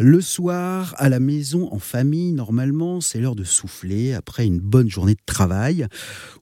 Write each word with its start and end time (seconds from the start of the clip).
Le 0.00 0.20
soir, 0.20 0.94
à 0.98 1.08
la 1.08 1.18
maison, 1.18 1.72
en 1.72 1.80
famille, 1.80 2.30
normalement, 2.32 3.00
c'est 3.00 3.18
l'heure 3.18 3.34
de 3.34 3.42
souffler 3.42 4.14
après 4.14 4.46
une 4.46 4.60
bonne 4.60 4.88
journée 4.88 5.14
de 5.14 5.24
travail. 5.26 5.88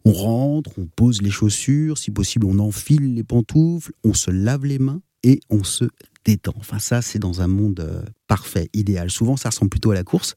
On 0.04 0.12
rentre, 0.12 0.72
on 0.79 0.84
pose 0.84 1.22
les 1.22 1.30
chaussures, 1.30 1.96
si 1.96 2.11
possible, 2.11 2.45
on 2.45 2.58
enfile 2.58 3.14
les 3.14 3.24
pantoufles, 3.24 3.92
on 4.04 4.12
se 4.12 4.30
lave 4.30 4.66
les 4.66 4.79
mains 4.79 5.00
et 5.22 5.40
on 5.48 5.64
se 5.64 5.87
détend. 6.27 6.53
Enfin, 6.58 6.79
ça, 6.79 7.00
c'est 7.00 7.19
dans 7.19 7.40
un 7.40 7.46
monde 7.46 7.80
euh, 7.80 8.03
parfait, 8.29 8.69
idéal. 8.74 9.11
Souvent, 9.11 9.38
ça 9.38 9.48
ressemble 9.48 9.70
plutôt 9.70 9.91
à 9.91 9.95
la 9.95 10.04
course. 10.04 10.34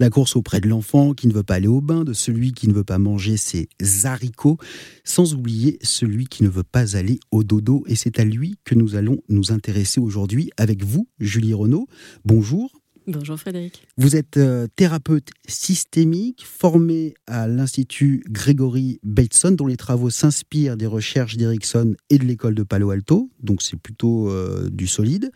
La 0.00 0.08
course 0.08 0.34
auprès 0.34 0.62
de 0.62 0.68
l'enfant 0.68 1.12
qui 1.12 1.28
ne 1.28 1.32
veut 1.34 1.42
pas 1.42 1.56
aller 1.56 1.68
au 1.68 1.82
bain, 1.82 2.04
de 2.04 2.14
celui 2.14 2.52
qui 2.52 2.68
ne 2.68 2.72
veut 2.72 2.84
pas 2.84 2.98
manger 2.98 3.36
ses 3.36 3.68
haricots, 4.04 4.56
sans 5.04 5.34
oublier 5.34 5.78
celui 5.82 6.26
qui 6.26 6.42
ne 6.42 6.48
veut 6.48 6.64
pas 6.64 6.96
aller 6.96 7.20
au 7.30 7.44
dodo. 7.44 7.84
Et 7.86 7.96
c'est 7.96 8.18
à 8.18 8.24
lui 8.24 8.56
que 8.64 8.74
nous 8.74 8.96
allons 8.96 9.18
nous 9.28 9.52
intéresser 9.52 10.00
aujourd'hui 10.00 10.50
avec 10.56 10.82
vous, 10.82 11.06
Julie 11.18 11.52
Renaud. 11.52 11.86
Bonjour. 12.24 12.72
Bonjour 13.06 13.38
Frédéric. 13.38 13.86
Vous 13.98 14.16
êtes 14.16 14.38
euh, 14.38 14.66
thérapeute 14.74 15.28
systémique, 15.46 16.46
formé 16.46 17.12
à 17.26 17.46
l'Institut 17.46 18.22
Gregory 18.30 19.00
Bateson, 19.02 19.50
dont 19.50 19.66
les 19.66 19.76
travaux 19.76 20.08
s'inspirent 20.08 20.78
des 20.78 20.86
recherches 20.86 21.36
d'Erickson 21.36 21.94
et 22.08 22.16
de 22.16 22.24
l'école 22.24 22.54
de 22.54 22.62
Palo 22.62 22.90
Alto, 22.90 23.30
donc 23.42 23.62
c'est 23.62 23.78
plutôt 23.78 24.30
euh, 24.30 24.70
du 24.70 24.86
solide. 24.86 25.30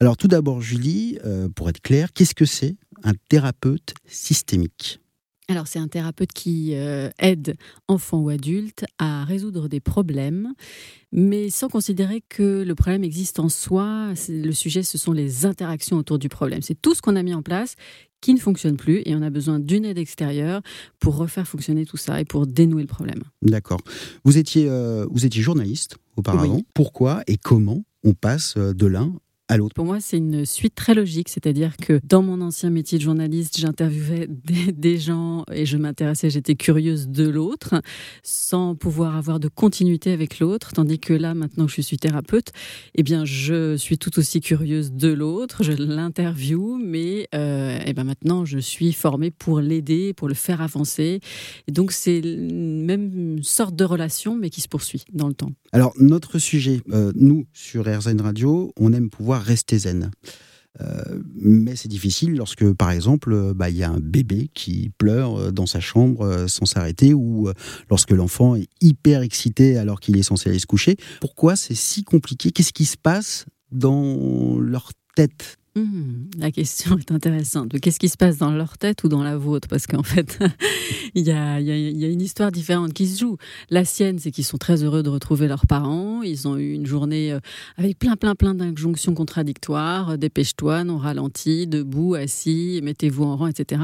Alors 0.00 0.16
tout 0.16 0.28
d'abord, 0.28 0.60
Julie, 0.60 1.18
euh, 1.24 1.48
pour 1.48 1.70
être 1.70 1.80
clair, 1.80 2.12
qu'est-ce 2.12 2.34
que 2.34 2.44
c'est 2.46 2.76
un 3.02 3.14
thérapeute 3.28 3.94
systémique 4.06 5.00
alors 5.50 5.66
c'est 5.66 5.80
un 5.80 5.88
thérapeute 5.88 6.32
qui 6.32 6.74
euh, 6.74 7.10
aide 7.18 7.56
enfants 7.88 8.20
ou 8.20 8.28
adultes 8.28 8.84
à 8.98 9.24
résoudre 9.24 9.66
des 9.66 9.80
problèmes, 9.80 10.54
mais 11.10 11.50
sans 11.50 11.68
considérer 11.68 12.22
que 12.28 12.62
le 12.62 12.74
problème 12.76 13.02
existe 13.02 13.40
en 13.40 13.48
soi. 13.48 14.12
Le 14.28 14.52
sujet, 14.52 14.84
ce 14.84 14.96
sont 14.96 15.12
les 15.12 15.46
interactions 15.46 15.96
autour 15.96 16.20
du 16.20 16.28
problème. 16.28 16.62
C'est 16.62 16.80
tout 16.80 16.94
ce 16.94 17.02
qu'on 17.02 17.16
a 17.16 17.22
mis 17.24 17.34
en 17.34 17.42
place 17.42 17.74
qui 18.20 18.32
ne 18.32 18.38
fonctionne 18.38 18.76
plus 18.76 19.02
et 19.06 19.16
on 19.16 19.22
a 19.22 19.30
besoin 19.30 19.58
d'une 19.58 19.84
aide 19.84 19.98
extérieure 19.98 20.62
pour 21.00 21.16
refaire 21.16 21.48
fonctionner 21.48 21.84
tout 21.84 21.96
ça 21.96 22.20
et 22.20 22.24
pour 22.24 22.46
dénouer 22.46 22.82
le 22.82 22.88
problème. 22.88 23.24
D'accord. 23.42 23.80
Vous 24.24 24.38
étiez, 24.38 24.68
euh, 24.68 25.06
vous 25.10 25.26
étiez 25.26 25.42
journaliste 25.42 25.96
auparavant. 26.16 26.60
Pourquoi 26.74 27.22
et 27.26 27.36
comment 27.36 27.82
on 28.04 28.12
passe 28.14 28.54
euh, 28.56 28.72
de 28.72 28.86
l'un 28.86 29.12
pour 29.74 29.84
moi, 29.84 30.00
c'est 30.00 30.16
une 30.16 30.44
suite 30.44 30.74
très 30.74 30.94
logique, 30.94 31.28
c'est-à-dire 31.28 31.76
que 31.76 32.00
dans 32.04 32.22
mon 32.22 32.40
ancien 32.40 32.70
métier 32.70 32.98
de 32.98 33.02
journaliste, 33.02 33.58
j'interviewais 33.58 34.28
des, 34.72 34.98
gens 34.98 35.44
et 35.52 35.66
je 35.66 35.76
m'intéressais, 35.76 36.30
j'étais 36.30 36.54
curieuse 36.54 37.08
de 37.08 37.28
l'autre, 37.28 37.82
sans 38.22 38.74
pouvoir 38.74 39.16
avoir 39.16 39.40
de 39.40 39.48
continuité 39.48 40.12
avec 40.12 40.38
l'autre, 40.38 40.72
tandis 40.72 40.98
que 40.98 41.12
là, 41.12 41.34
maintenant 41.34 41.66
que 41.66 41.72
je 41.72 41.80
suis 41.80 41.98
thérapeute, 41.98 42.52
eh 42.94 43.02
bien, 43.02 43.24
je 43.24 43.76
suis 43.76 43.98
tout 43.98 44.18
aussi 44.18 44.40
curieuse 44.40 44.92
de 44.92 45.08
l'autre, 45.08 45.62
je 45.62 45.72
l'interviewe, 45.72 46.78
mais 46.82 47.28
euh, 47.34 47.59
eh 47.84 47.92
ben 47.92 48.04
maintenant, 48.04 48.44
je 48.44 48.58
suis 48.58 48.92
formée 48.92 49.30
pour 49.30 49.60
l'aider, 49.60 50.12
pour 50.12 50.28
le 50.28 50.34
faire 50.34 50.60
avancer. 50.60 51.20
Et 51.66 51.72
donc, 51.72 51.92
c'est 51.92 52.20
même 52.22 53.42
sorte 53.42 53.76
de 53.76 53.84
relation, 53.84 54.36
mais 54.36 54.50
qui 54.50 54.60
se 54.60 54.68
poursuit 54.68 55.04
dans 55.12 55.28
le 55.28 55.34
temps. 55.34 55.52
Alors, 55.72 55.92
notre 55.98 56.38
sujet, 56.38 56.80
euh, 56.92 57.12
nous, 57.14 57.46
sur 57.52 57.84
RZN 57.86 58.20
Radio, 58.20 58.72
on 58.78 58.92
aime 58.92 59.10
pouvoir 59.10 59.42
rester 59.42 59.78
zen. 59.78 60.10
Euh, 60.80 61.20
mais 61.34 61.76
c'est 61.76 61.88
difficile 61.88 62.34
lorsque, 62.36 62.72
par 62.72 62.90
exemple, 62.90 63.32
euh, 63.32 63.52
bah, 63.54 63.70
il 63.70 63.76
y 63.76 63.82
a 63.82 63.90
un 63.90 63.98
bébé 64.00 64.50
qui 64.54 64.90
pleure 64.98 65.36
euh, 65.36 65.50
dans 65.50 65.66
sa 65.66 65.80
chambre 65.80 66.46
sans 66.46 66.64
s'arrêter 66.64 67.12
ou 67.12 67.50
lorsque 67.88 68.12
l'enfant 68.12 68.54
est 68.54 68.68
hyper 68.80 69.22
excité 69.22 69.76
alors 69.76 70.00
qu'il 70.00 70.16
est 70.16 70.22
censé 70.22 70.50
aller 70.50 70.58
se 70.58 70.66
coucher. 70.66 70.96
Pourquoi 71.20 71.56
c'est 71.56 71.74
si 71.74 72.04
compliqué? 72.04 72.50
Qu'est-ce 72.50 72.72
qui 72.72 72.84
se 72.84 72.96
passe 72.96 73.46
dans 73.72 74.58
leur 74.58 74.90
tête? 75.16 75.59
Hmm, 75.76 76.24
la 76.36 76.50
question 76.50 76.98
est 76.98 77.12
intéressante. 77.12 77.78
Qu'est-ce 77.80 78.00
qui 78.00 78.08
se 78.08 78.16
passe 78.16 78.38
dans 78.38 78.50
leur 78.50 78.76
tête 78.76 79.04
ou 79.04 79.08
dans 79.08 79.22
la 79.22 79.36
vôtre? 79.36 79.68
Parce 79.68 79.86
qu'en 79.86 80.02
fait, 80.02 80.36
il 81.14 81.24
y, 81.24 81.30
a, 81.30 81.60
une 81.60 82.20
histoire 82.20 82.50
différente 82.50 82.92
qui 82.92 83.06
se 83.06 83.20
joue. 83.20 83.36
La 83.70 83.84
sienne, 83.84 84.18
c'est 84.18 84.32
qu'ils 84.32 84.44
sont 84.44 84.58
très 84.58 84.82
heureux 84.82 85.04
de 85.04 85.08
retrouver 85.08 85.46
leurs 85.46 85.66
parents. 85.66 86.22
Ils 86.22 86.48
ont 86.48 86.56
eu 86.56 86.72
une 86.72 86.86
journée 86.86 87.32
euh, 87.32 87.38
avec 87.76 88.00
plein, 88.00 88.16
plein, 88.16 88.34
plein 88.34 88.54
d'injonctions 88.54 89.14
contradictoires. 89.14 90.18
Dépêche-toi, 90.18 90.82
non 90.82 90.98
ralenti, 90.98 91.68
debout, 91.68 92.14
assis, 92.14 92.80
mettez-vous 92.82 93.22
en 93.22 93.36
rang, 93.36 93.46
etc. 93.46 93.80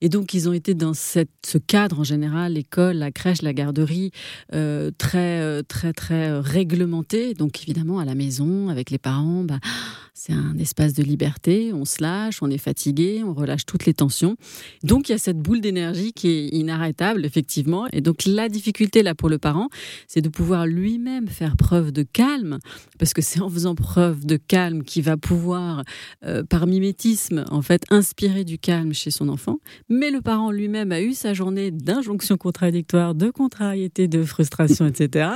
Et 0.00 0.08
donc, 0.08 0.34
ils 0.34 0.48
ont 0.48 0.52
été 0.52 0.74
dans 0.74 0.92
ce 0.94 1.58
cadre 1.66 2.00
en 2.00 2.04
général, 2.04 2.54
l'école, 2.54 2.96
la 2.96 3.10
crèche, 3.10 3.42
la 3.42 3.52
garderie, 3.52 4.10
euh, 4.52 4.90
très, 4.98 5.40
euh, 5.40 5.62
très, 5.62 5.92
très 5.92 6.38
réglementé. 6.38 7.34
Donc, 7.34 7.62
évidemment, 7.62 7.98
à 7.98 8.04
la 8.04 8.14
maison, 8.14 8.68
avec 8.68 8.90
les 8.90 8.98
parents, 8.98 9.44
bah, 9.44 9.58
c'est 10.14 10.32
un 10.32 10.58
espace 10.58 10.92
de 10.92 11.02
liberté, 11.06 11.72
on 11.72 11.84
se 11.84 12.02
lâche, 12.02 12.42
on 12.42 12.50
est 12.50 12.58
fatigué, 12.58 13.22
on 13.24 13.34
relâche 13.34 13.66
toutes 13.66 13.86
les 13.86 13.94
tensions. 13.94 14.36
Donc 14.82 15.08
il 15.08 15.12
y 15.12 15.14
a 15.14 15.18
cette 15.18 15.38
boule 15.38 15.60
d'énergie 15.60 16.12
qui 16.12 16.28
est 16.28 16.48
inarrêtable, 16.48 17.24
effectivement. 17.24 17.86
Et 17.92 18.00
donc 18.00 18.26
la 18.26 18.48
difficulté 18.48 19.02
là 19.02 19.14
pour 19.14 19.28
le 19.28 19.38
parent, 19.38 19.68
c'est 20.06 20.20
de 20.20 20.28
pouvoir 20.28 20.66
lui-même 20.66 21.28
faire 21.28 21.56
preuve 21.56 21.92
de 21.92 22.02
calme, 22.02 22.58
parce 22.98 23.14
que 23.14 23.22
c'est 23.22 23.40
en 23.40 23.48
faisant 23.48 23.74
preuve 23.74 24.26
de 24.26 24.36
calme 24.36 24.82
qu'il 24.82 25.02
va 25.02 25.16
pouvoir, 25.16 25.82
euh, 26.24 26.42
par 26.42 26.66
mimétisme, 26.66 27.44
en 27.50 27.62
fait, 27.62 27.82
inspirer 27.90 28.44
du 28.44 28.58
calme 28.58 28.92
chez 28.92 29.10
son 29.10 29.28
enfant. 29.28 29.58
Mais 29.88 30.10
le 30.10 30.20
parent 30.20 30.50
lui-même 30.50 30.92
a 30.92 31.00
eu 31.00 31.12
sa 31.12 31.34
journée 31.34 31.70
d'injonctions 31.70 32.36
contradictoires, 32.36 33.14
de 33.14 33.30
contrariété, 33.30 34.08
de 34.08 34.22
frustration, 34.24 34.86
etc. 34.86 35.30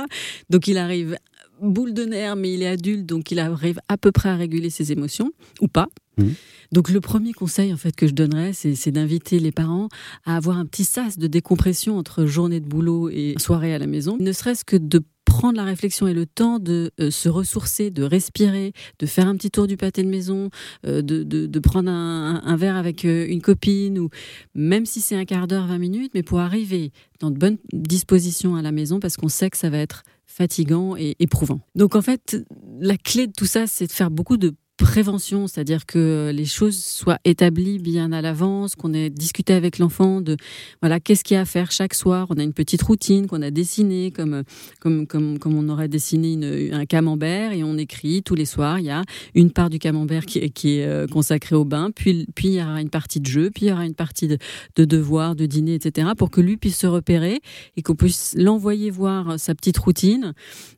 Donc 0.49 0.67
il 0.67 0.77
arrive 0.77 1.17
boule 1.61 1.93
de 1.93 2.05
nerfs, 2.05 2.35
mais 2.35 2.53
il 2.53 2.63
est 2.63 2.67
adulte, 2.67 3.05
donc 3.05 3.31
il 3.31 3.39
arrive 3.39 3.79
à 3.87 3.97
peu 3.97 4.11
près 4.11 4.29
à 4.29 4.35
réguler 4.35 4.69
ses 4.69 4.91
émotions, 4.91 5.31
ou 5.61 5.67
pas. 5.67 5.87
Mmh. 6.17 6.29
Donc 6.71 6.89
le 6.89 7.01
premier 7.01 7.33
conseil 7.33 7.73
en 7.73 7.77
fait 7.77 7.95
que 7.95 8.07
je 8.07 8.13
donnerais, 8.13 8.53
c'est 8.53 8.91
d'inviter 8.91 9.39
les 9.39 9.51
parents 9.51 9.89
à 10.25 10.37
avoir 10.37 10.57
un 10.57 10.65
petit 10.65 10.85
sas 10.85 11.17
de 11.17 11.27
décompression 11.27 11.97
entre 11.97 12.25
journée 12.25 12.59
de 12.59 12.67
boulot 12.67 13.09
et 13.09 13.35
soirée 13.37 13.73
à 13.73 13.79
la 13.79 13.87
maison, 13.87 14.17
ne 14.19 14.31
serait-ce 14.31 14.63
que 14.63 14.77
de 14.77 15.01
prendre 15.25 15.55
la 15.55 15.63
réflexion 15.63 16.07
et 16.07 16.13
le 16.13 16.25
temps 16.25 16.59
de 16.59 16.91
euh, 16.99 17.09
se 17.09 17.29
ressourcer, 17.29 17.89
de 17.89 18.03
respirer, 18.03 18.73
de 18.99 19.05
faire 19.05 19.27
un 19.27 19.35
petit 19.35 19.49
tour 19.49 19.65
du 19.65 19.77
pâté 19.77 20.03
de 20.03 20.09
maison, 20.09 20.49
euh, 20.85 21.01
de, 21.01 21.59
prendre 21.59 21.89
un, 21.89 22.55
verre 22.57 22.75
avec 22.75 23.05
euh, 23.05 23.25
une 23.27 23.41
copine, 23.41 23.97
ou 23.97 24.09
même 24.55 24.85
si 24.85 24.99
c'est 24.99 25.15
un 25.15 25.25
quart 25.25 25.47
d'heure, 25.47 25.67
20 25.67 25.77
minutes, 25.77 26.11
mais 26.13 26.23
pour 26.23 26.39
arriver 26.39 26.91
dans 27.19 27.31
de 27.31 27.37
bonnes 27.37 27.57
dispositions 27.71 28.55
à 28.55 28.61
la 28.61 28.71
maison, 28.71 28.99
parce 28.99 29.15
qu'on 29.15 29.29
sait 29.29 29.49
que 29.49 29.57
ça 29.57 29.69
va 29.69 29.77
être 29.77 30.03
fatigant 30.31 30.95
et 30.95 31.15
éprouvant. 31.19 31.59
Donc 31.75 31.95
en 31.95 32.01
fait, 32.01 32.37
la 32.79 32.97
clé 32.97 33.27
de 33.27 33.33
tout 33.33 33.45
ça, 33.45 33.67
c'est 33.67 33.87
de 33.87 33.91
faire 33.91 34.09
beaucoup 34.09 34.37
de 34.37 34.55
prévention, 34.81 35.47
c'est-à-dire 35.47 35.85
que 35.85 36.31
les 36.33 36.45
choses 36.45 36.77
soient 36.77 37.19
établies 37.25 37.79
bien 37.79 38.11
à 38.11 38.21
l'avance, 38.21 38.75
qu'on 38.75 38.93
ait 38.93 39.09
discuté 39.09 39.53
avec 39.53 39.77
l'enfant 39.77 40.21
de 40.21 40.37
voilà 40.81 40.99
qu'est-ce 40.99 41.23
qu'il 41.23 41.35
y 41.35 41.37
a 41.37 41.41
à 41.41 41.45
faire 41.45 41.71
chaque 41.71 41.93
soir. 41.93 42.27
On 42.29 42.37
a 42.37 42.43
une 42.43 42.53
petite 42.53 42.81
routine 42.81 43.27
qu'on 43.27 43.41
a 43.41 43.51
dessinée 43.51 44.11
comme 44.11 44.43
comme 44.79 45.07
comme 45.07 45.39
comme 45.39 45.55
on 45.55 45.69
aurait 45.69 45.87
dessiné 45.87 46.33
une, 46.33 46.73
un 46.73 46.85
camembert 46.85 47.53
et 47.53 47.63
on 47.63 47.77
écrit 47.77 48.23
tous 48.23 48.35
les 48.35 48.45
soirs. 48.45 48.79
Il 48.79 48.85
y 48.85 48.89
a 48.89 49.03
une 49.35 49.51
part 49.51 49.69
du 49.69 49.79
camembert 49.79 50.25
qui 50.25 50.39
est, 50.39 50.85
euh, 50.85 51.07
consacrée 51.07 51.55
au 51.55 51.65
bain, 51.65 51.91
puis 51.95 52.27
puis 52.35 52.49
il 52.49 52.53
y 52.55 52.61
aura 52.61 52.81
une 52.81 52.89
partie 52.89 53.19
de 53.19 53.27
jeu, 53.27 53.49
puis 53.53 53.67
il 53.67 53.69
y 53.69 53.71
aura 53.71 53.85
une 53.85 53.95
partie 53.95 54.27
de, 54.27 54.37
de 54.75 54.85
devoirs, 54.85 55.35
de 55.35 55.45
dîner, 55.45 55.75
etc. 55.75 56.09
pour 56.17 56.31
que 56.31 56.41
lui 56.41 56.57
puisse 56.57 56.77
se 56.77 56.87
repérer 56.87 57.39
et 57.77 57.81
qu'on 57.81 57.95
puisse 57.95 58.35
l'envoyer 58.37 58.89
voir 58.89 59.39
sa 59.39 59.55
petite 59.55 59.77
routine 59.77 60.33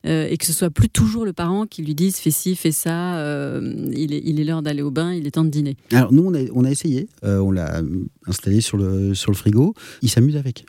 euh, 0.05 0.27
et 0.29 0.37
que 0.37 0.45
ce 0.45 0.53
soit 0.53 0.69
plus 0.69 0.89
toujours 0.89 1.25
le 1.25 1.33
parent 1.33 1.65
qui 1.65 1.83
lui 1.83 1.95
dise 1.95 2.17
fais 2.17 2.31
ci, 2.31 2.55
fais 2.55 2.71
ça. 2.71 3.17
Euh, 3.17 3.89
il 3.95 4.39
est 4.39 4.43
l'heure 4.43 4.61
d'aller 4.61 4.81
au 4.81 4.91
bain, 4.91 5.13
il 5.13 5.27
est 5.27 5.31
temps 5.31 5.43
de 5.43 5.49
dîner. 5.49 5.77
Alors 5.91 6.11
nous, 6.13 6.23
on 6.23 6.33
a, 6.33 6.39
on 6.53 6.65
a 6.65 6.71
essayé, 6.71 7.07
euh, 7.23 7.39
on 7.39 7.51
l'a 7.51 7.81
installé 8.27 8.61
sur 8.61 8.77
le, 8.77 9.13
sur 9.13 9.31
le 9.31 9.37
frigo, 9.37 9.73
il 10.01 10.09
s'amuse 10.09 10.37
avec. 10.37 10.65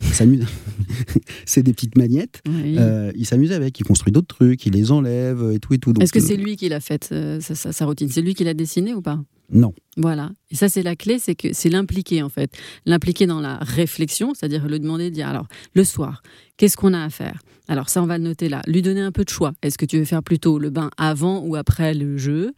s'amuse. 0.00 0.44
c'est 1.46 1.62
des 1.62 1.72
petites 1.72 1.96
magnettes. 1.96 2.42
Euh, 2.48 3.12
il 3.14 3.26
s'amuse 3.26 3.52
avec. 3.52 3.78
Il 3.78 3.84
construit 3.84 4.12
d'autres 4.12 4.34
trucs. 4.34 4.66
Il 4.66 4.72
les 4.72 4.90
enlève 4.90 5.52
et 5.52 5.58
tout 5.58 5.74
et 5.74 5.78
tout. 5.78 5.92
Est-ce 6.00 6.12
que 6.12 6.20
c'est 6.20 6.36
lui 6.36 6.56
qui 6.56 6.68
l'a 6.68 6.80
fait 6.80 7.14
sa, 7.40 7.54
sa, 7.54 7.86
routine? 7.86 8.08
C'est 8.08 8.22
lui 8.22 8.34
qui 8.34 8.44
l'a 8.44 8.54
dessiné 8.54 8.94
ou 8.94 9.02
pas? 9.02 9.20
Non. 9.52 9.74
Voilà. 9.96 10.30
Et 10.50 10.56
ça, 10.56 10.68
c'est 10.68 10.82
la 10.82 10.96
clé, 10.96 11.18
c'est 11.18 11.34
que 11.34 11.52
c'est 11.52 11.68
l'impliquer 11.68 12.22
en 12.22 12.30
fait, 12.30 12.50
l'impliquer 12.86 13.26
dans 13.26 13.40
la 13.40 13.58
réflexion, 13.58 14.32
c'est-à-dire 14.34 14.66
le 14.66 14.78
demander 14.78 15.10
de 15.10 15.14
dire 15.14 15.28
alors 15.28 15.46
le 15.74 15.84
soir, 15.84 16.22
qu'est-ce 16.56 16.76
qu'on 16.76 16.94
a 16.94 17.02
à 17.02 17.10
faire? 17.10 17.42
Alors 17.68 17.88
ça, 17.88 18.02
on 18.02 18.06
va 18.06 18.18
le 18.18 18.24
noter 18.24 18.48
là. 18.48 18.60
Lui 18.66 18.82
donner 18.82 19.00
un 19.00 19.12
peu 19.12 19.24
de 19.24 19.28
choix. 19.28 19.52
Est-ce 19.62 19.78
que 19.78 19.84
tu 19.86 19.98
veux 19.98 20.04
faire 20.04 20.22
plutôt 20.22 20.58
le 20.58 20.70
bain 20.70 20.90
avant 20.96 21.40
ou 21.40 21.54
après 21.56 21.94
le 21.94 22.16
jeu? 22.18 22.52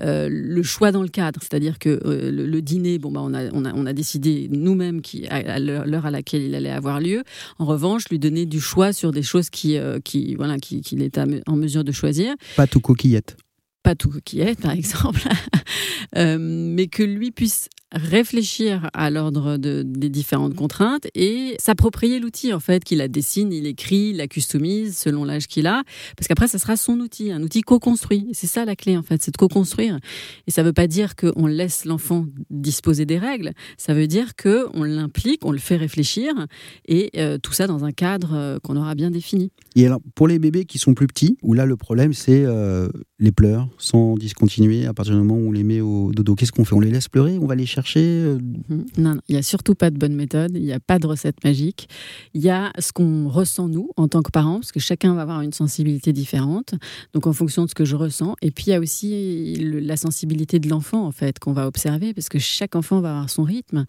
Euh, 0.00 0.28
Le 0.30 0.62
choix 0.62 0.92
dans 0.92 1.02
le 1.02 1.08
cadre, 1.08 1.40
c'est-à-dire 1.42 1.78
que 1.78 2.00
euh, 2.04 2.30
le, 2.30 2.62
dîner, 2.62 2.98
bon 2.98 3.10
bah 3.10 3.20
on 3.22 3.34
a 3.34 3.50
on 3.52 3.64
a, 3.64 3.72
on 3.74 3.84
a 3.84 3.92
décidé 3.92 4.48
nous-mêmes 4.50 5.02
qui 5.02 5.26
à, 5.26 5.58
l'heure 5.58 6.06
à 6.06 6.10
laquelle 6.10 6.42
il 6.42 6.54
allait 6.54 6.70
avoir 6.70 7.00
lieu. 7.00 7.24
En 7.58 7.64
revanche, 7.64 8.08
lui 8.10 8.18
donner 8.18 8.46
du 8.46 8.60
choix 8.60 8.92
sur 8.92 9.10
des 9.10 9.22
choses 9.22 9.50
qui 9.50 9.76
euh, 9.76 9.98
qui 10.00 10.34
voilà 10.34 10.58
qu'il 10.58 10.82
qui 10.82 10.96
est 10.96 11.18
en 11.46 11.56
mesure 11.56 11.84
de 11.84 11.92
choisir. 11.92 12.34
Pas 12.56 12.66
tout 12.66 12.80
coquillette 12.80 13.36
pas 13.84 13.94
tout 13.94 14.10
coquillette 14.10 14.60
par 14.60 14.72
exemple, 14.72 15.20
euh, 16.16 16.38
mais 16.40 16.88
que 16.88 17.04
lui 17.04 17.30
puisse 17.30 17.68
réfléchir 17.94 18.90
à 18.92 19.08
l'ordre 19.08 19.56
de, 19.56 19.82
des 19.86 20.08
différentes 20.08 20.54
contraintes 20.54 21.06
et 21.14 21.54
s'approprier 21.58 22.18
l'outil 22.18 22.52
en 22.52 22.60
fait, 22.60 22.82
qu'il 22.82 22.98
la 22.98 23.08
dessine, 23.08 23.52
il 23.52 23.66
écrit, 23.66 24.10
il 24.10 24.16
la 24.16 24.26
customise 24.26 24.96
selon 24.98 25.24
l'âge 25.24 25.46
qu'il 25.46 25.66
a, 25.66 25.82
parce 26.16 26.26
qu'après 26.26 26.48
ça 26.48 26.58
sera 26.58 26.76
son 26.76 26.98
outil, 26.98 27.30
un 27.30 27.42
outil 27.42 27.62
co-construit. 27.62 28.26
C'est 28.32 28.48
ça 28.48 28.64
la 28.64 28.74
clé 28.74 28.96
en 28.96 29.02
fait, 29.02 29.22
c'est 29.22 29.30
de 29.30 29.36
co-construire. 29.36 29.98
Et 30.46 30.50
ça 30.50 30.62
veut 30.62 30.72
pas 30.72 30.86
dire 30.88 31.14
qu'on 31.14 31.46
laisse 31.46 31.84
l'enfant 31.84 32.26
disposer 32.50 33.06
des 33.06 33.18
règles, 33.18 33.52
ça 33.78 33.94
veut 33.94 34.08
dire 34.08 34.34
que 34.34 34.66
on 34.74 34.82
l'implique, 34.82 35.44
on 35.44 35.52
le 35.52 35.58
fait 35.58 35.76
réfléchir 35.76 36.32
et 36.86 37.10
euh, 37.16 37.38
tout 37.38 37.52
ça 37.52 37.66
dans 37.66 37.84
un 37.84 37.92
cadre 37.92 38.32
euh, 38.34 38.58
qu'on 38.58 38.76
aura 38.76 38.94
bien 38.94 39.10
défini. 39.10 39.52
Et 39.76 39.86
alors 39.86 40.00
pour 40.14 40.26
les 40.26 40.38
bébés 40.38 40.64
qui 40.64 40.78
sont 40.78 40.94
plus 40.94 41.06
petits, 41.06 41.36
où 41.42 41.54
là 41.54 41.64
le 41.64 41.76
problème 41.76 42.12
c'est 42.12 42.44
euh, 42.44 42.88
les 43.20 43.32
pleurs 43.32 43.68
sans 43.78 44.16
discontinuer 44.16 44.86
à 44.86 44.94
partir 44.94 45.14
du 45.14 45.20
moment 45.20 45.36
où 45.36 45.48
on 45.48 45.52
les 45.52 45.62
met 45.62 45.80
au 45.80 46.12
dodo, 46.12 46.34
qu'est-ce 46.34 46.52
qu'on 46.52 46.64
fait? 46.64 46.74
On 46.74 46.80
les 46.80 46.90
laisse 46.90 47.08
pleurer 47.08 47.38
On 47.38 47.46
va 47.46 47.54
les 47.54 47.66
chercher? 47.66 47.83
Mhm. 47.94 48.86
Non, 48.98 49.16
il 49.28 49.32
n'y 49.32 49.38
a 49.38 49.42
surtout 49.42 49.74
pas 49.74 49.90
de 49.90 49.98
bonne 49.98 50.14
méthode, 50.14 50.52
il 50.54 50.62
n'y 50.62 50.72
a 50.72 50.80
pas 50.80 50.98
de 50.98 51.06
recette 51.06 51.42
magique. 51.44 51.88
Il 52.34 52.42
y 52.42 52.50
a 52.50 52.72
ce 52.78 52.92
qu'on 52.92 53.28
ressent 53.28 53.68
nous 53.68 53.90
en 53.96 54.08
tant 54.08 54.22
que 54.22 54.30
parents, 54.30 54.60
parce 54.60 54.72
que 54.72 54.80
chacun 54.80 55.14
va 55.14 55.22
avoir 55.22 55.40
une 55.42 55.52
sensibilité 55.52 56.12
différente, 56.12 56.74
donc 57.12 57.26
en 57.26 57.32
fonction 57.32 57.64
de 57.64 57.70
ce 57.70 57.74
que 57.74 57.84
je 57.84 57.96
ressens. 57.96 58.36
Et 58.42 58.50
puis 58.50 58.66
il 58.68 58.70
y 58.70 58.74
a 58.74 58.80
aussi 58.80 59.56
la 59.80 59.96
sensibilité 59.96 60.58
de 60.58 60.68
l'enfant 60.68 61.06
en 61.06 61.12
fait 61.12 61.38
qu'on 61.38 61.52
va 61.52 61.66
observer, 61.66 62.14
parce 62.14 62.28
que 62.28 62.38
chaque 62.38 62.76
enfant 62.76 63.00
va 63.00 63.10
avoir 63.10 63.30
son 63.30 63.42
rythme. 63.42 63.84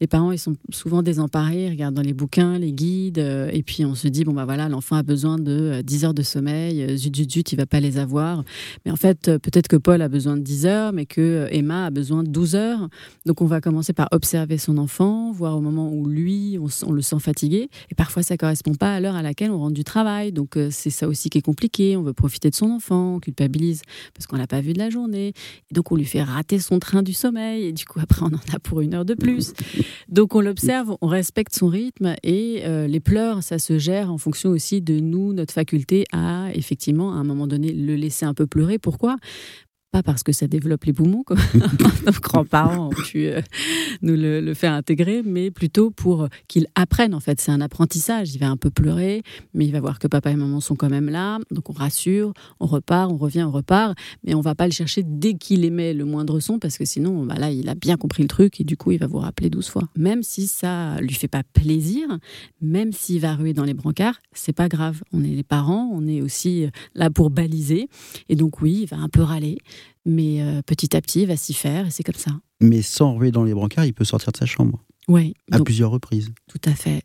Les 0.00 0.06
parents 0.06 0.32
ils 0.32 0.38
sont 0.38 0.56
souvent 0.70 1.02
désemparés, 1.02 1.66
ils 1.66 1.70
regardent 1.70 1.94
dans 1.94 2.02
les 2.02 2.14
bouquins, 2.14 2.58
les 2.58 2.72
guides, 2.72 3.18
euh, 3.18 3.50
et 3.52 3.62
puis 3.62 3.84
on 3.84 3.94
se 3.94 4.08
dit 4.08 4.24
bon 4.24 4.32
bah 4.32 4.44
voilà 4.44 4.68
l'enfant 4.68 4.96
a 4.96 5.02
besoin 5.02 5.38
de 5.38 5.82
10 5.82 6.04
euh, 6.04 6.06
heures 6.06 6.14
de 6.14 6.22
sommeil, 6.22 6.82
euh, 6.82 6.96
zut 6.96 7.14
zut 7.14 7.30
zut 7.30 7.52
il 7.52 7.56
va 7.56 7.66
pas 7.66 7.80
les 7.80 7.98
avoir. 7.98 8.44
Mais 8.84 8.90
en 8.90 8.96
fait 8.96 9.36
peut-être 9.38 9.68
que 9.68 9.76
Paul 9.76 10.02
a 10.02 10.08
besoin 10.08 10.36
de 10.36 10.42
10 10.42 10.66
heures, 10.66 10.92
mais 10.92 11.06
que 11.06 11.48
Emma 11.50 11.86
a 11.86 11.90
besoin 11.90 12.22
de 12.22 12.28
12 12.28 12.54
heures. 12.54 12.88
Donc 13.24 13.35
on 13.40 13.46
va 13.46 13.60
commencer 13.60 13.92
par 13.92 14.08
observer 14.12 14.58
son 14.58 14.78
enfant, 14.78 15.32
voir 15.32 15.56
au 15.56 15.60
moment 15.60 15.92
où 15.92 16.06
lui 16.06 16.58
on, 16.58 16.92
le 16.92 17.02
sent 17.02 17.18
fatigué, 17.20 17.68
et 17.90 17.94
parfois 17.94 18.22
ça 18.22 18.36
correspond 18.36 18.74
pas 18.74 18.94
à 18.94 19.00
l'heure 19.00 19.16
à 19.16 19.22
laquelle 19.22 19.50
on 19.50 19.58
rentre 19.58 19.74
du 19.74 19.84
travail. 19.84 20.32
Donc 20.32 20.58
c'est 20.70 20.90
ça 20.90 21.08
aussi 21.08 21.30
qui 21.30 21.38
est 21.38 21.42
compliqué. 21.42 21.96
On 21.96 22.02
veut 22.02 22.12
profiter 22.12 22.50
de 22.50 22.54
son 22.54 22.70
enfant, 22.70 23.16
on 23.16 23.20
culpabilise 23.20 23.82
parce 24.14 24.26
qu'on 24.26 24.36
l'a 24.36 24.46
pas 24.46 24.60
vu 24.60 24.72
de 24.72 24.78
la 24.78 24.90
journée, 24.90 25.28
et 25.70 25.74
donc 25.74 25.92
on 25.92 25.96
lui 25.96 26.04
fait 26.04 26.22
rater 26.22 26.58
son 26.58 26.78
train 26.78 27.02
du 27.02 27.12
sommeil, 27.12 27.64
et 27.64 27.72
du 27.72 27.84
coup 27.84 28.00
après 28.00 28.22
on 28.22 28.34
en 28.34 28.54
a 28.54 28.58
pour 28.58 28.80
une 28.80 28.94
heure 28.94 29.04
de 29.04 29.14
plus. 29.14 29.52
Donc 30.08 30.34
on 30.34 30.40
l'observe, 30.40 30.96
on 31.00 31.06
respecte 31.06 31.54
son 31.54 31.68
rythme 31.68 32.14
et 32.22 32.62
euh, 32.64 32.86
les 32.86 33.00
pleurs, 33.00 33.42
ça 33.42 33.58
se 33.58 33.78
gère 33.78 34.12
en 34.12 34.18
fonction 34.18 34.50
aussi 34.50 34.80
de 34.80 35.00
nous, 35.00 35.32
notre 35.32 35.52
faculté 35.52 36.04
à 36.12 36.48
effectivement 36.54 37.12
à 37.12 37.16
un 37.16 37.24
moment 37.24 37.46
donné 37.46 37.72
le 37.72 37.94
laisser 37.94 38.24
un 38.24 38.34
peu 38.34 38.46
pleurer. 38.46 38.78
Pourquoi? 38.78 39.16
Pas 39.92 40.02
parce 40.02 40.22
que 40.22 40.32
ça 40.32 40.46
développe 40.46 40.84
les 40.84 40.92
poumons, 40.92 41.22
comme 41.22 41.38
nos 42.06 42.12
grands-parents 42.12 42.88
ont 42.88 42.90
pu 42.90 43.26
euh, 43.26 43.40
nous 44.02 44.14
le, 44.16 44.54
faire 44.54 44.72
intégrer, 44.72 45.22
mais 45.24 45.50
plutôt 45.50 45.90
pour 45.90 46.28
qu'il 46.48 46.66
apprenne. 46.74 47.14
En 47.14 47.20
fait, 47.20 47.40
c'est 47.40 47.52
un 47.52 47.60
apprentissage. 47.60 48.34
Il 48.34 48.38
va 48.38 48.48
un 48.48 48.56
peu 48.56 48.70
pleurer, 48.70 49.22
mais 49.54 49.64
il 49.64 49.72
va 49.72 49.80
voir 49.80 49.98
que 49.98 50.06
papa 50.06 50.30
et 50.30 50.36
maman 50.36 50.60
sont 50.60 50.76
quand 50.76 50.90
même 50.90 51.08
là. 51.08 51.38
Donc 51.50 51.70
on 51.70 51.72
rassure, 51.72 52.32
on 52.60 52.66
repart, 52.66 53.10
on 53.10 53.16
revient, 53.16 53.44
on 53.44 53.50
repart, 53.50 53.96
mais 54.24 54.34
on 54.34 54.40
va 54.40 54.54
pas 54.54 54.66
le 54.66 54.72
chercher 54.72 55.02
dès 55.04 55.34
qu'il 55.34 55.64
émet 55.64 55.94
le 55.94 56.04
moindre 56.04 56.40
son, 56.40 56.58
parce 56.58 56.78
que 56.78 56.84
sinon, 56.84 57.24
bah 57.24 57.36
là, 57.36 57.50
il 57.50 57.68
a 57.68 57.74
bien 57.74 57.96
compris 57.96 58.22
le 58.22 58.28
truc 58.28 58.60
et 58.60 58.64
du 58.64 58.76
coup, 58.76 58.92
il 58.92 58.98
va 58.98 59.06
vous 59.06 59.18
rappeler 59.18 59.50
12 59.50 59.68
fois. 59.68 59.82
Même 59.96 60.22
si 60.22 60.46
ça 60.48 61.00
lui 61.00 61.14
fait 61.14 61.28
pas 61.28 61.42
plaisir, 61.52 62.06
même 62.60 62.92
s'il 62.92 63.20
va 63.20 63.34
ruer 63.34 63.52
dans 63.52 63.64
les 63.64 63.74
brancards, 63.74 64.18
c'est 64.32 64.52
pas 64.52 64.68
grave. 64.68 65.02
On 65.12 65.22
est 65.24 65.28
les 65.28 65.42
parents, 65.42 65.90
on 65.92 66.06
est 66.06 66.20
aussi 66.20 66.66
là 66.94 67.10
pour 67.10 67.30
baliser, 67.30 67.88
et 68.28 68.36
donc 68.36 68.60
oui, 68.60 68.80
il 68.82 68.86
va 68.86 68.98
un 68.98 69.08
peu 69.08 69.22
râler 69.22 69.58
mais 70.06 70.40
euh, 70.40 70.62
petit 70.62 70.96
à 70.96 71.00
petit, 71.02 71.22
il 71.22 71.26
va 71.26 71.36
s'y 71.36 71.52
faire 71.52 71.86
et 71.86 71.90
c'est 71.90 72.04
comme 72.04 72.14
ça. 72.14 72.30
Mais 72.60 72.80
sans 72.80 73.16
ruer 73.16 73.30
dans 73.30 73.44
les 73.44 73.52
brancards, 73.52 73.84
il 73.84 73.92
peut 73.92 74.04
sortir 74.04 74.32
de 74.32 74.38
sa 74.38 74.46
chambre. 74.46 74.82
Oui. 75.08 75.34
À 75.52 75.60
plusieurs 75.60 75.90
reprises. 75.90 76.30
Tout 76.48 76.60
à 76.64 76.74
fait. 76.74 77.02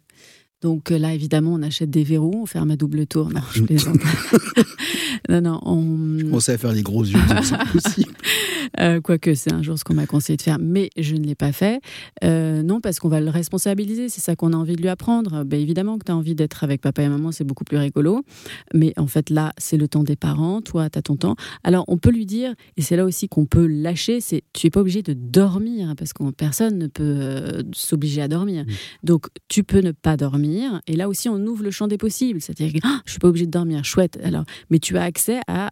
Donc 0.62 0.92
euh, 0.92 0.98
là, 0.98 1.14
évidemment, 1.14 1.54
on 1.54 1.64
achète 1.64 1.90
des 1.90 2.04
verrous, 2.04 2.42
on 2.44 2.46
ferme 2.46 2.72
à 2.72 2.76
double 2.76 3.08
tour. 3.08 3.30
Non, 3.30 3.42
je 3.54 3.64
plaisante. 3.64 3.98
non, 5.30 5.42
non, 5.42 5.60
on... 5.64 6.34
on 6.34 6.40
sait 6.40 6.58
faire 6.58 6.72
les 6.72 6.84
gros 6.84 7.04
yeux, 7.04 7.20
c'est 7.44 7.58
possible. 7.72 8.14
Euh, 8.80 9.02
quoique 9.02 9.36
c'est 9.36 9.52
un 9.52 9.62
jour 9.62 9.78
ce 9.78 9.84
qu'on 9.84 9.96
m'a 9.96 10.06
conseillé 10.06 10.38
de 10.38 10.42
faire, 10.42 10.58
mais 10.58 10.90
je 10.98 11.16
ne 11.16 11.26
l'ai 11.26 11.36
pas 11.36 11.52
fait. 11.52 11.82
Euh, 12.24 12.64
non, 12.64 12.80
parce 12.80 13.00
qu'on 13.00 13.10
va 13.10 13.20
le 13.20 13.30
responsabiliser, 13.30 14.08
c'est 14.08 14.22
ça 14.22 14.38
qu'on 14.38 14.54
a 14.54 14.56
envie 14.56 14.78
de 14.78 14.82
lui 14.82 14.88
apprendre. 14.88 15.44
Ben, 15.44 15.60
évidemment 15.60 15.98
que 15.98 16.06
tu 16.06 16.12
as 16.12 16.16
envie 16.16 16.36
d'être 16.36 16.64
avec 16.64 16.80
papa 16.80 17.04
et 17.04 17.10
maman, 17.10 17.34
c'est 17.34 17.44
beaucoup 17.44 17.66
plus 17.66 17.78
rigolo. 17.78 18.24
Mais 18.74 18.94
en 18.98 19.08
fait, 19.08 19.30
là, 19.30 19.52
c'est 19.58 19.76
le 19.76 19.90
temps 19.90 20.04
des 20.04 20.16
parents, 20.16 20.62
toi, 20.62 20.90
tu 20.90 20.98
as 20.98 21.02
ton 21.02 21.18
temps. 21.18 21.36
Alors, 21.64 21.84
on 21.90 21.98
peut 21.98 22.12
lui 22.12 22.26
dire, 22.26 22.54
et 22.78 22.82
c'est 22.82 22.96
là 22.96 23.04
aussi 23.04 23.28
qu'on 23.28 23.46
peut 23.46 23.68
lâcher, 23.68 24.22
c'est 24.22 24.44
tu 24.54 24.68
n'es 24.68 24.72
pas 24.72 24.80
obligé 24.80 25.02
de 25.02 25.14
dormir, 25.14 25.90
hein, 25.90 25.96
parce 25.96 26.14
que 26.14 26.32
personne 26.32 26.78
ne 26.78 26.88
peut 26.88 27.04
euh, 27.04 27.64
s'obliger 27.74 28.22
à 28.22 28.30
dormir. 28.30 28.64
Mmh. 28.64 28.72
Donc, 29.04 29.28
tu 29.50 29.64
peux 29.64 29.82
ne 29.82 29.92
pas 29.92 30.16
dormir. 30.16 30.51
Et 30.88 30.96
là 30.96 31.10
aussi, 31.10 31.30
on 31.30 31.38
ouvre 31.46 31.64
le 31.64 31.72
champ 31.72 31.88
des 31.88 31.98
possibles. 31.98 32.42
C'est-à-dire 32.42 32.74
que 32.74 32.80
ah, 32.84 33.02
je 33.06 33.12
suis 33.12 33.20
pas 33.20 33.28
obligé 33.28 33.46
de 33.46 33.52
dormir, 33.52 33.84
chouette. 33.84 34.20
Alors, 34.24 34.46
mais 34.70 34.80
tu 34.80 34.98
as 34.98 35.04
accès 35.04 35.40
à 35.48 35.72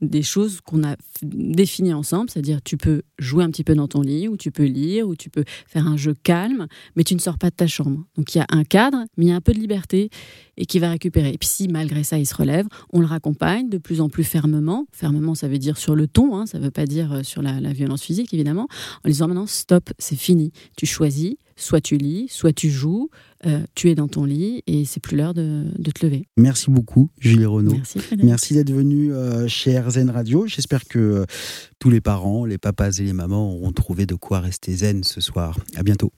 des 0.00 0.22
choses 0.22 0.60
qu'on 0.60 0.84
a 0.84 0.96
définies 1.22 1.94
ensemble 1.94 2.24
c'est-à-dire 2.28 2.60
tu 2.62 2.76
peux 2.76 3.02
jouer 3.18 3.44
un 3.44 3.50
petit 3.50 3.64
peu 3.64 3.74
dans 3.74 3.88
ton 3.88 4.00
lit, 4.00 4.28
ou 4.28 4.36
tu 4.36 4.50
peux 4.50 4.64
lire, 4.64 5.08
ou 5.08 5.16
tu 5.16 5.30
peux 5.30 5.44
faire 5.66 5.86
un 5.86 5.96
jeu 5.96 6.14
calme, 6.22 6.66
mais 6.96 7.04
tu 7.04 7.14
ne 7.14 7.20
sors 7.20 7.38
pas 7.38 7.50
de 7.50 7.54
ta 7.54 7.66
chambre. 7.66 8.04
Donc 8.16 8.34
il 8.34 8.38
y 8.38 8.40
a 8.40 8.46
un 8.50 8.64
cadre, 8.64 9.04
mais 9.16 9.26
il 9.26 9.28
y 9.28 9.32
a 9.32 9.36
un 9.36 9.40
peu 9.40 9.52
de 9.52 9.58
liberté 9.58 10.10
et 10.56 10.66
qui 10.66 10.78
va 10.78 10.90
récupérer. 10.90 11.30
Et 11.30 11.38
puis 11.38 11.48
si 11.48 11.68
malgré 11.68 12.04
ça 12.04 12.18
il 12.18 12.26
se 12.26 12.34
relève, 12.34 12.66
on 12.92 13.00
le 13.00 13.06
raccompagne 13.06 13.68
de 13.68 13.78
plus 13.78 14.00
en 14.00 14.08
plus 14.08 14.24
fermement. 14.24 14.86
Fermement, 14.92 15.34
ça 15.34 15.48
veut 15.48 15.58
dire 15.58 15.78
sur 15.78 15.94
le 15.94 16.06
ton, 16.06 16.36
hein, 16.36 16.46
ça 16.46 16.58
ne 16.58 16.64
veut 16.64 16.70
pas 16.70 16.86
dire 16.86 17.12
euh, 17.12 17.22
sur 17.22 17.42
la, 17.42 17.72
violence 17.72 18.02
physique 18.02 18.32
évidemment, 18.34 18.68
en 19.04 19.08
disant 19.08 19.26
maintenant 19.26 19.46
stop, 19.46 19.90
c'est 19.98 20.16
fini. 20.16 20.52
Tu 20.76 20.86
choisis, 20.86 21.34
soit 21.56 21.80
tu 21.80 21.96
lis, 21.96 22.28
soit 22.28 22.52
tu 22.52 22.70
joues, 22.70 23.10
euh, 23.46 23.60
tu 23.74 23.90
es 23.90 23.94
dans 23.94 24.08
ton 24.08 24.24
lit 24.24 24.62
et 24.66 24.84
c'est 24.84 25.00
plus 25.00 25.16
l'heure 25.16 25.34
de, 25.34 25.64
te 25.94 26.04
lever. 26.06 26.26
Merci 26.36 26.70
beaucoup, 26.70 27.10
Julie 27.18 27.44
Renaud. 27.44 27.72
Merci, 27.72 27.98
Merci 28.22 28.54
d'être 28.54 28.72
venu 28.72 29.12
euh, 29.12 29.46
chez 29.48 29.80
Zen 29.88 30.10
Radio. 30.10 30.46
J'espère 30.46 30.84
que 30.84 30.98
euh, 30.98 31.24
tous 31.78 31.90
les 31.90 32.00
parents, 32.00 32.44
les 32.44 32.58
papas 32.58 32.90
et 32.98 33.02
les 33.02 33.12
mamans 33.12 33.52
auront 33.52 33.72
trouvé 33.72 34.06
de 34.06 34.14
quoi 34.14 34.40
rester 34.40 34.72
zen 34.72 35.04
ce 35.04 35.20
soir. 35.20 35.58
À 35.76 35.82
bientôt. 35.82 36.12